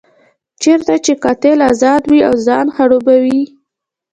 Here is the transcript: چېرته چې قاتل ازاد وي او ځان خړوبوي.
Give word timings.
چېرته 0.61 0.93
چې 1.05 1.11
قاتل 1.23 1.57
ازاد 1.71 2.03
وي 2.11 2.21
او 2.29 2.35
ځان 2.45 2.67
خړوبوي. 2.75 3.41